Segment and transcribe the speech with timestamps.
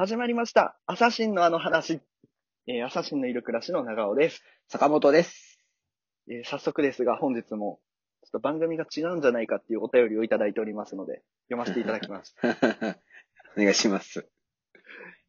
[0.00, 0.78] 始まりました。
[0.86, 2.00] アサシンのあの話。
[2.68, 4.44] えー、アサシンのいる暮らしの長尾です。
[4.68, 5.58] 坂本です。
[6.30, 7.80] えー早速ですが、本日も、
[8.22, 12.36] ちょっと番組が違うんじゃないかっていうお便りをいただいておりますので、読ませていただきます。
[13.58, 14.30] お願いします。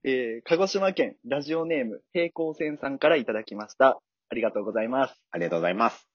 [0.04, 4.00] えー鹿児島県ラジオネーム平行線さんからいただきました。
[4.30, 5.20] ありがとうございます。
[5.32, 6.08] ありがとうございます。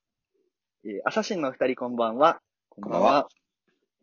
[0.84, 2.40] えー、アサシンのお二人こんばんは。
[2.68, 3.28] こんばんは。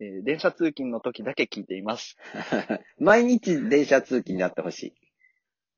[0.01, 2.17] えー電車通勤の時だけ聞いています。
[2.99, 4.93] 毎日電車通勤になってほし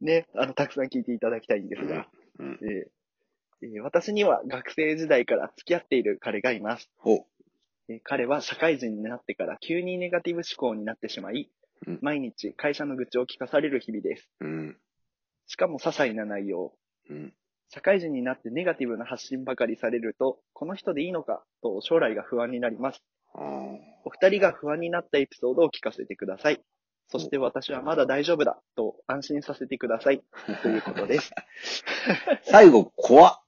[0.01, 0.05] い。
[0.05, 2.59] ね、あの、たくさん聞いていただきたいんですが、うん。
[2.61, 6.89] えーえー私には学生時代から付き合っている彼がいます。
[6.97, 7.27] ほ
[7.89, 11.49] えー彼は社会人になってから急にネガティブ思考になってしまい、
[11.87, 14.29] うん毎日会社の愚痴を聞かされる日々です。
[14.39, 14.45] う。
[14.45, 14.77] うん。
[15.47, 16.73] しかも些細な内容。
[17.09, 17.33] うん。
[17.69, 23.03] 社会人になってネガティブな発信ばかりされると、この人でいいのかと将来が不安になります。
[23.35, 26.61] お二人が不安になったエピソードを聞かせてください。
[27.07, 30.23] そして私はまだ大丈夫だと安心させてください。
[30.61, 31.31] ということです。
[32.43, 33.43] 最後、怖っ。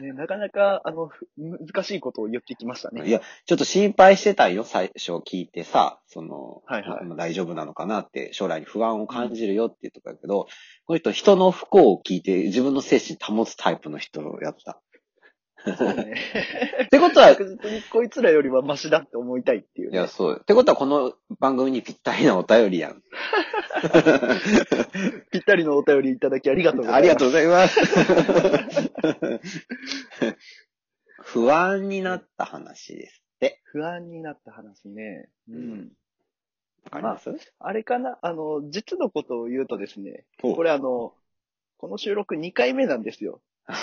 [0.00, 3.06] ね、なかなか、あの、ふ難しいことを言ってきましたね。
[3.06, 10.48] いや、ちょっと心配してたよ、最初聞いてさ、その、はいはいまあ大丈夫なのかなって、将来に不安を感じるよっていうとこやけど、
[10.86, 14.80] この人、人の不幸を聞いて自分の精神保つタイプの人をやった。
[15.76, 16.14] そうね。
[16.86, 19.98] ってことは、い確実にこいつらよりはマシだって思いたいっていう、ね。
[19.98, 20.38] や、そう。
[20.40, 23.02] ってことは、この番組にぴったりなお便りやん。
[25.32, 26.98] ぴったりのお便りいただきありがとうございます。
[26.98, 27.80] ありがとうございます。
[31.22, 33.60] 不安になった話ですって。
[33.64, 35.28] 不安になった話ね。
[35.48, 35.56] うん。
[35.56, 35.92] うん
[36.86, 38.16] わかります、あれかな？
[38.22, 41.14] あの、実のことを言うとですね、これあの、
[41.78, 43.40] この収録2回目なんですよ。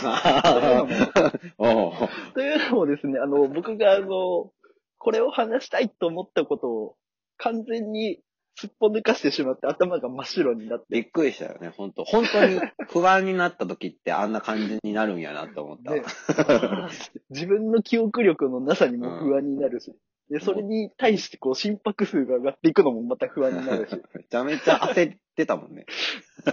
[2.34, 4.52] というのもですね、あの、僕があの、
[4.98, 6.96] これを話したいと思ったことを
[7.38, 8.22] 完全に
[8.56, 12.04] すっぽ抜かしてしまって頭が真っ白になって、びっくりしたよね、本当。
[12.04, 12.60] 本当に
[12.90, 15.94] 不安になった時ってあんな感じになるんやなと思った。
[17.32, 19.94] 自分の記憶力のなさにも不安になるし、
[20.30, 25.86] でそれに対してこう心拍数が上がっていくのもまた不安になるし、めちゃめちゃ焦ってたもんね。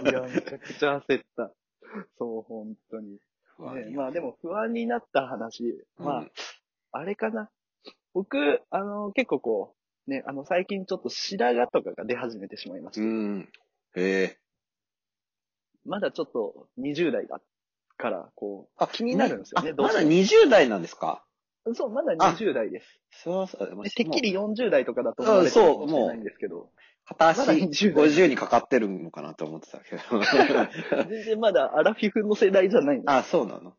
[0.03, 1.53] いや、めちゃくちゃ焦った。
[2.17, 3.19] そう、本当に。
[3.75, 6.31] ね、まあでも不安になった話、まあ、うん
[6.93, 7.49] あれかな。
[8.13, 9.75] 僕、あの、結構こ
[10.07, 13.49] う、ね、あの、最近ちょっと白髪とかが出始めてしまいまして、うん。
[13.95, 14.37] へえ。
[15.85, 17.39] まだちょっと20代だ
[17.97, 20.11] から、こう、あ気になるんですよね、あまだどうしても
[20.47, 21.23] 20代なんですか？
[21.73, 22.99] そう、まだ20代です。
[23.11, 23.83] そうそう。
[23.89, 26.71] てっきり40代とかだと思われてるかもしれないんですけど、
[27.15, 30.01] 片足まだ20代50にかかってるのかなと思ってたけど。
[31.09, 33.03] 全然まだアラフィフの世代じゃないん。
[33.09, 33.73] あ、そうなの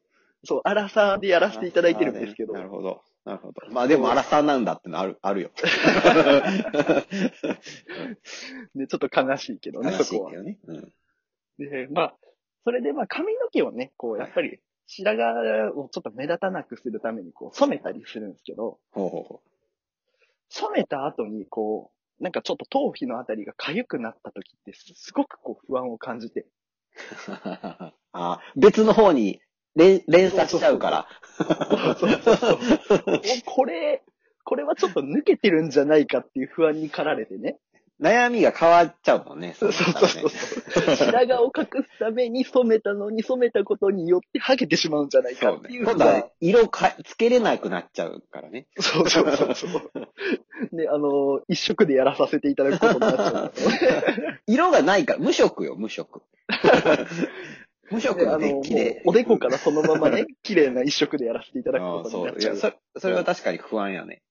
[0.44, 3.02] そう、アラサーでやらせていただいてるんですけど、なるほど。
[3.24, 3.54] なるほど。
[3.70, 5.50] まあでも、アラサーなんだってのある、あるよ。
[8.74, 10.66] ね、ちょっと悲しいけどね、そこは悲しいけ。
[10.66, 10.90] どね。
[11.58, 11.70] うん。
[11.70, 12.16] で、まあ、
[12.64, 19.40] それでまあ髪の毛をね、こう、やっぱり白髪をちょっと目立たなくするためにこう染めたりするんですけど、ほうほうほ
[20.48, 26.46] 染めた後にこう、なんかちょっと頭皮のあたりが痒くなった時ってすすごくこう不安を感じて、
[27.30, 27.94] う。
[28.12, 29.40] あ別の方に
[29.74, 31.08] 連連鎖しちゃうから。
[31.98, 32.58] そうそうそう
[33.46, 34.02] お これ、
[34.44, 37.58] これはちょっと抜けてるんじゃないかっていう不安に駆られてね。
[38.02, 39.54] 悩みが変わっちゃうもんね。
[39.56, 40.96] そうそうそうそう。
[40.96, 45.52] 白髪を隠すために染めたのに染めたことによって剥げてしまうんじゃないか。
[45.52, 48.66] っていう不安今度は色かつけれなくなっちゃうからね。
[48.80, 50.76] そうそうそうそう。
[50.76, 53.52] で、 あの、一色でやらさせていただくことになっちゃう。
[54.48, 56.22] 色がないから、無色よ、無色。
[57.92, 59.02] 無色の、のデッキで。
[59.04, 62.56] おでこからそのままね、 綺麗な一色でやらせていただくことになっちゃう。
[62.56, 64.22] そ、それは確かに不安やね。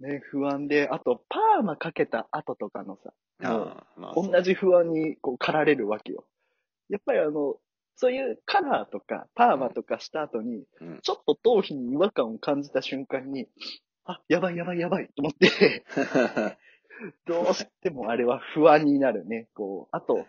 [0.00, 4.14] ね、不安で、あと、パーマかけた後とかのさ、まあ。
[4.14, 6.24] 同じ不安にこう駆られるわけよ。
[6.88, 7.56] やっぱりあの、
[7.96, 13.48] そういうカラーとか、パーマとかした後に、うんちょっと頭皮に違和感を感じた瞬間に、
[14.04, 15.84] あ、やばいやばいやばいと思って、
[17.26, 19.48] どうしてもあれは不安になるね。
[19.54, 20.26] こう、あと、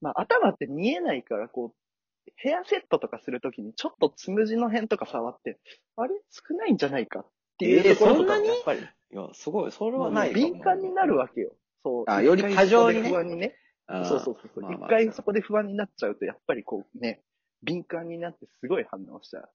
[0.00, 5.58] まあ、頭って見えないから、こう、ヘアセットとかするときに、ちょっとつむじの辺とか触って、
[5.96, 6.14] あれ？
[6.30, 7.26] 少ないんじゃないかっ
[7.58, 8.80] ていうえーところとかそんなにやっぱり、
[9.12, 9.72] いや、すごい。
[9.72, 11.52] それはない敏感になるわけよ。
[11.84, 12.04] そう。
[12.08, 13.54] あより過剰にね不安にね。
[13.88, 14.62] そうそうそうそう。
[14.62, 17.22] まあ回そこで不安になっちゃうと、やっぱりこうね、
[17.62, 19.48] 敏感になってすごい反応しちゃう。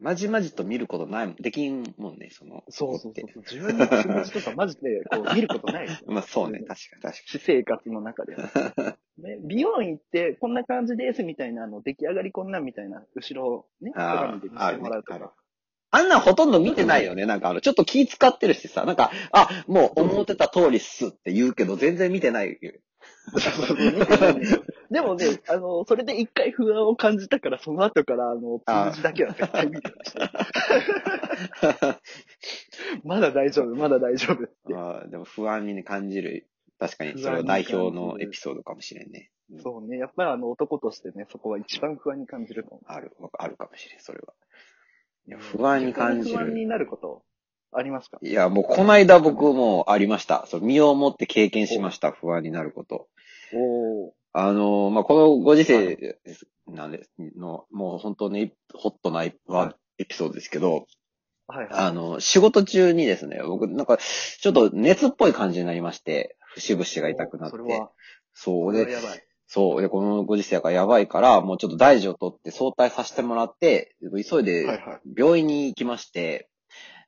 [0.00, 1.36] まじまじと見ることないもん。
[1.36, 2.64] できんもんね、その。
[2.68, 3.42] そうそうそう。
[3.42, 6.06] 自分のつむじとかマジでこう見ることないですよ。
[6.12, 8.98] まあそうね、確かに確か私生活の中では。
[9.18, 15.34] ね、 美容院行って、こんな感じですみたいな、あの、出来上がりこんなんみたいな、後ろをね、鏡で見せてもらうとか。
[15.94, 17.24] あんなんほとんど見てないよね。
[17.24, 22.58] なんかあの、ちょっと気使ってるしさ、なんか、あ、もう思ってた通りっすって言うけど、全然見てない。
[24.90, 30.18] でもね、あの、それで一回不安を感じたから、その後から、あの、あ数字だけは絶対見るようにして。
[33.04, 34.74] まだ大丈夫、まだ大丈夫って。
[34.74, 36.48] あーでも不安に、ね、感じる。
[36.80, 39.30] 確かに、それは代表のエピソードかもしれんね。
[39.50, 39.98] うんそうね。
[39.98, 42.82] やっぱりあの、男としてね、そこは一番不安に感じると思う。
[42.86, 44.32] ある、あるかもしれん、それは。
[45.26, 46.38] いや不安に感じる。
[46.38, 47.22] 不安になること、
[47.72, 48.18] ありますか？
[48.22, 50.46] いや、もうこの間僕もありました。
[50.46, 52.12] そう身をもって経験しました。
[52.12, 53.08] 不安になること。
[53.54, 54.10] おー。
[54.36, 56.18] あの、まあ、このご時世
[56.66, 59.32] なんですの、もう本当にホットなエ
[60.08, 60.86] ピソードですけど、
[61.46, 61.68] はいはい。
[61.70, 67.62] あの、仕事中にですね、僕なんか、ちょっと熱っぽい感じになりまして、節々が痛くなってそ。
[67.62, 67.90] れは、
[68.32, 68.72] そう。
[68.72, 68.86] で、
[69.46, 69.82] そう。
[69.82, 75.00] で、このご時世がやばいから、もうちょっと大事を取って早退させてもらって、急いではいはい。
[75.16, 76.48] 病院に行きまして、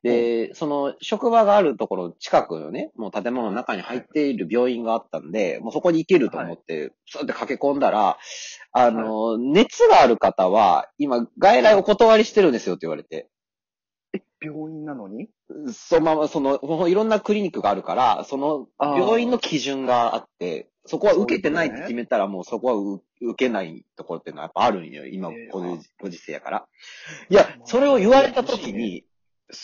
[0.03, 8.19] で、その職場があるところ近くのね、もう建物の中に入っている病院があったんで、もうそこに行けると思って、そうやって駆け込んだら、
[8.71, 13.29] あの、熱がある方は、今、外来お断りしてるんですよって言われて。
[14.41, 15.29] 病院なのに？
[15.73, 25.07] そのまま、その、いろんなクリニックがあるから、その病院の基準があって、そこは受けてないって決めたら、もうそこはう受けないところっていうのはやっぱあるんよ。
[25.07, 26.67] 今えー、こういうご時世やから。
[27.29, 29.05] いや、それを言われたときに、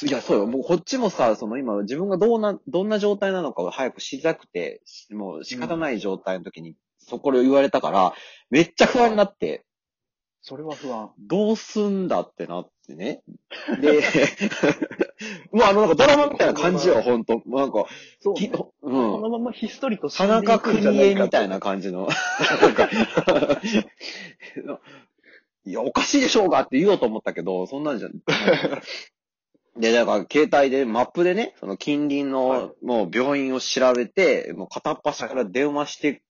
[0.07, 0.47] いや、そうよ。
[0.47, 4.81] もうこっちもさ、その今自分がどんな、どんな状態なのかを早く知りたくて、
[5.11, 8.15] もう仕方ない状態の時に、そこで言われたから、
[8.51, 9.65] めっちゃ不安になって、
[10.41, 11.13] それは不安。
[11.19, 13.23] どうすんだってなってね。
[13.81, 14.03] で、
[15.53, 17.43] もうあの、なんかドラマみたいな感じよ、ほんと。
[17.47, 17.89] もうなんか、き
[18.21, 18.49] そうね。
[18.49, 18.93] こうん。
[19.23, 22.09] のままひっそりと死田んでいくん中邦じゃないか衛みたいな感じの、
[22.61, 22.89] なんか
[25.65, 28.09] いや、おかしいでしょうがって言おうと思ったけど、そんなんじゃ、
[29.79, 36.23] で、だから、携帯で、マップでね、その近隣はいの、もう病院を調べて、もう片っ端から電話して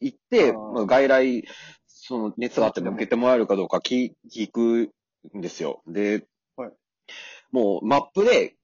[0.00, 1.44] 行って、まあ、外来、
[1.86, 4.90] その熱があっても受けてもらえるかどうか聞聞く
[5.36, 5.82] んですよ。
[5.86, 6.26] で、はい
[7.52, 8.56] もうマップで、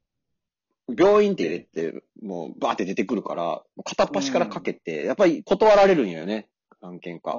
[0.97, 6.49] 病院って入れて、もうバーって出てくるから、片っ端からかけて、やっぱり断られるんよね、
[6.81, 7.37] 何件か。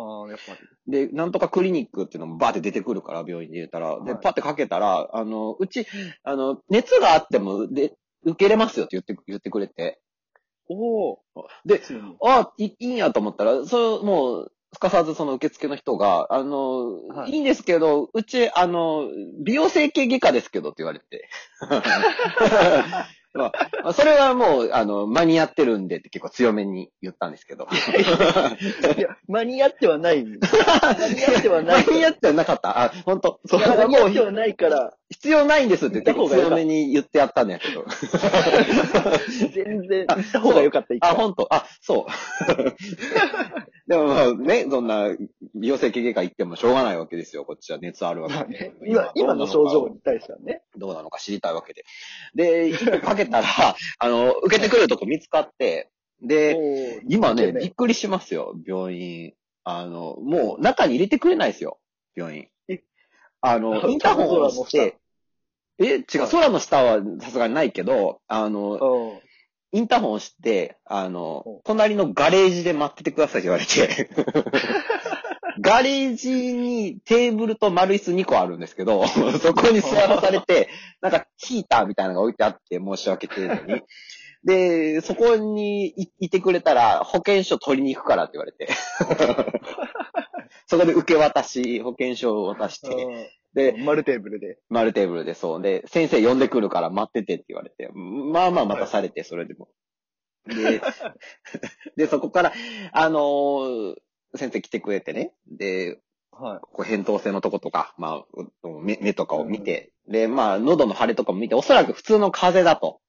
[0.87, 3.99] で、なんとかクリニックっていうのもバーって出てくるから、病院で入れたら。
[4.03, 5.87] で、はいパってかけたら、あの、うち、
[6.23, 9.99] あの、熱があっても、で、受けれますよって言って、言ってくれて。
[10.67, 11.19] おお。
[11.65, 11.81] で。
[12.23, 19.07] あいいいんやと思ったら、それ、もう、すかさずその受付の人が、あの、はいい、いんですけど、うち、あの、
[19.43, 21.29] 美容整形外科ですけどって言われて。
[23.31, 27.67] まあまあ、それはもう、あの、間に合ってるんでって結構強めに言ったんですけど。
[28.97, 30.25] いや、間に合ってはない。
[30.25, 31.85] 間に合ってはない。
[31.85, 32.83] 間に合ってはなかった。
[32.85, 37.83] あ、本当そう間に合ってはないから、必要ないんですって結構言った方が強めに言ってやったんだけど。
[39.53, 41.47] 全然行った方が良かった、一あ、回本当？
[41.53, 43.89] あ、そう。
[43.89, 45.15] でもまあね、そんな
[45.55, 47.43] 美容整形外科行ってもしょうがないわけですよ。
[47.43, 48.71] こっちは熱あるわけで。
[48.85, 50.61] 今、今の症状に対してはね。
[50.77, 51.85] どうなのか知りたいわけで。
[52.35, 53.47] で、かけたら、
[53.97, 55.89] あの、受けてくるとこ見つかって、
[56.21, 59.33] で、今ね、びっくりしますよ、病院。
[59.63, 61.79] あの、もう中に入れてくれないですよ、
[62.15, 62.51] 病院え。
[63.41, 64.97] あの、インターホンを押して、
[65.79, 69.21] え、違う、はい空の下はさすがにないけど、あの、
[69.71, 74.09] インターホンを押して、あのうん、隣のガレージで待っててくださいって言われて、
[75.61, 79.05] ガレージにテーブルと丸椅子2個あるんですけど、
[79.39, 80.69] そこに座らされて、
[81.01, 83.83] なんかヒーターみたいなのが置いてあって申し訳程度に。
[84.43, 88.69] で、そこにいいてくれたら保険証取りに行くからって言われて。
[90.69, 94.59] そこで受け渡し、保険証を渡して、で、丸テーブルで。
[94.69, 95.61] 丸テーブルでそう。
[95.61, 99.67] で、先生呼んでくるから待っててって言われて、まあまあ待たされて、それでも。
[100.45, 100.79] で、
[101.97, 102.53] で、そこから、
[102.91, 103.95] あのー
[104.35, 105.33] 先生来てくれてね。
[105.47, 105.99] で、
[106.31, 106.59] はい。
[106.61, 108.25] こう、扁桃腺のとことか、まあ、
[108.61, 112.99] う目目とかを見て、で、まあ、喉の腫れとかも見て、おそらく普通の風邪だと、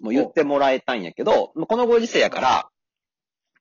[0.00, 2.70] もう言ってもらえたんやけど、このご時世やから、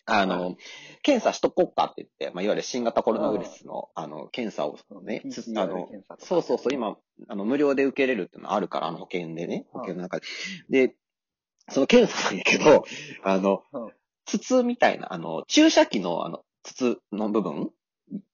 [0.06, 0.58] あの、
[1.02, 5.22] 検査しとこっかって言って、まあ、いわゆる新型コロナウイルスの、あの、検査をね、
[5.56, 6.98] あの、そうそうそう、今、
[7.30, 10.26] あの、無料で受けれるっていうのあるから、あの保険でね、保険の中で。
[10.88, 10.96] で、
[11.70, 12.84] その検査なんやけど、
[13.24, 13.92] あのうん、
[14.26, 17.72] 筒みたいな、あの、注射器の、あの、筒の部分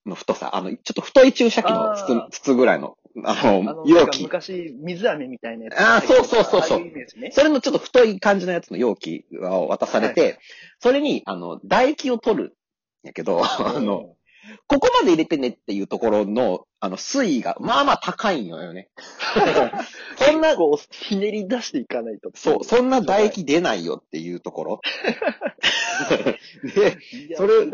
[0.05, 1.95] の太さ、あの、ちょっと太い注射器の
[2.29, 4.24] 筒、筒ぐらいの、あの、容器。
[4.24, 5.79] 昔、水飴みたいなやつ。
[5.79, 7.31] あーそうそうそうそうね。
[7.31, 10.39] それのちょっと太い感じのやつの容器を渡されて、
[10.79, 12.43] それに、あの、唾液を取る
[13.03, 14.15] んやけど、あの、
[14.67, 18.89] ここまで入れてねっていうところの、あの、水位が、まあまあ高いんよね。
[20.17, 22.31] そんな、こう、ひねり出していかないと。
[22.35, 24.81] そう、そんな唾液出ないよっていうところ。
[26.75, 26.97] で、
[27.35, 27.65] それ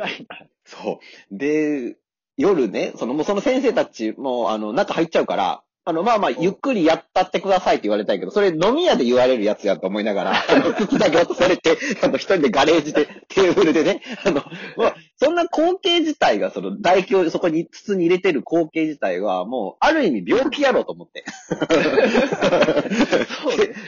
[0.63, 0.99] そ
[1.31, 1.37] う。
[1.37, 1.97] で、
[2.37, 14.43] 夜ね、その、もうその先生たちも、あの、中入っちゃうから、あの、まあまあ、ゆっくりやったってくださいって言われたいけど、それ飲み屋で言われるやつやと思いながら、 あの、聞きだけ渡されて、あの、一人でガレージで、テーブルでね、あの、
[14.77, 21.23] まあ、そんな光景自体が、その、唾液をそこに筒に入れてる光景自体は、もう、ある意味病気やろうと思って。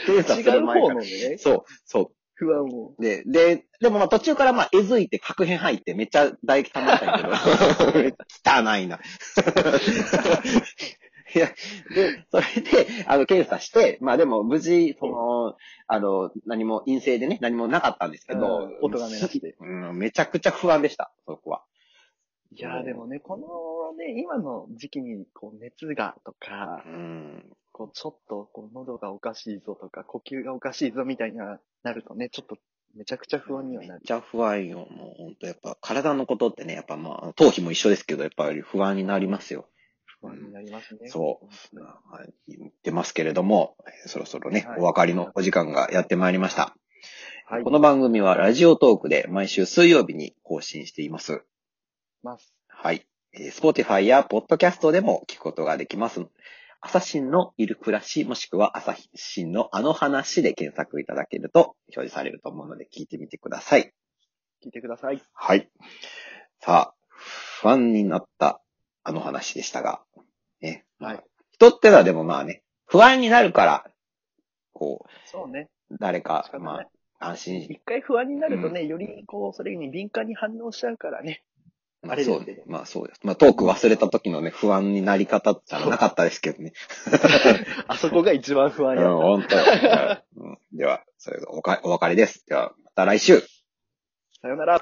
[0.06, 1.02] そう 違う方の。
[1.02, 2.12] ね、そう、そう。
[2.38, 2.94] 不安を。
[3.00, 7.30] で、で、でもまあ途中からまあ、えずいて角片入ってめっちゃ唾液溜まったけど、
[8.46, 9.00] 汚いな。
[11.36, 11.48] いや、
[11.94, 15.56] で、それで、あの、検査して、まあでも無事、その、
[15.88, 19.56] あの、何も陰性でね、何もなかったんですけどうん、音がめなしで。
[19.60, 21.64] うん、めちゃくちゃ不安でした、そこは。
[22.54, 27.44] いやーでもね、このね、今の時期に、こう、熱がとかう、ん。
[27.72, 32.58] こう、ちょっと、こう、喉がおかしいぞとか、呼吸がおかしいぞみたいな、なるとね、ちょっと、
[32.96, 33.94] めちゃくちゃ不安にはなる。
[33.96, 34.88] めっちゃ不安よ。
[34.90, 39.68] もう本当やっぱ体のことってね、やっぱまあ、頭皮も一緒ですけど、やっぱり不安になりますよ。
[40.22, 41.10] 不安になりますね。
[41.10, 46.76] そう本はい言ってますけれども、えーそろそろね、はいお別れのお時間がやってまいりました。
[47.46, 47.64] はい。
[47.64, 51.44] この番組はラジオトークで毎週水曜日に更新しています。
[52.24, 52.54] ます。
[52.68, 53.06] はい。
[53.34, 56.26] えー Spotify や Podcast でも聞くことができます。
[56.80, 63.94] 朝新のいる暮らし、もしくは朝新のあの話で検索いただけると表示されると思うので聞いてみてください。
[64.64, 65.22] 聞いてください。
[65.34, 65.70] はい。
[66.60, 66.96] さあ、
[67.62, 68.62] 不安になった
[69.04, 70.07] あの話でしたが、ね。
[71.00, 71.24] はい。
[71.52, 73.92] 人ってのはでもまあね、不安になるから、
[74.74, 75.70] こそうね。
[75.90, 76.88] う、誰かまあ、
[77.20, 81.44] 安心一回不安になるとね、より、こう、それに敏感に反応しちゃうからね。
[82.04, 82.64] まあそうあれで。
[82.68, 83.22] まあそうです。
[83.24, 86.74] まあトーク忘れた時のね、不安になり方ってのはなかったですけどね。
[87.88, 89.18] あそこが一番不うん、安やった。
[89.18, 89.56] 本当、
[90.42, 92.46] うんでは、それではおかお別れです。
[92.46, 93.42] では、また来週。
[94.42, 94.76] さよなら。